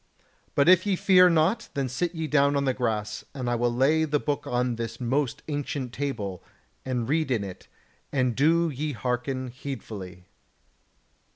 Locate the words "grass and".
2.73-3.47